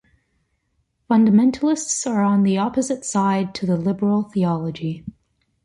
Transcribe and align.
Fundamentalists 1.07 2.07
are 2.09 2.23
on 2.23 2.41
the 2.41 2.57
opposite 2.57 3.05
side 3.05 3.53
to 3.53 3.67
the 3.67 3.77
liberal 3.77 4.23
theology. 4.23 5.05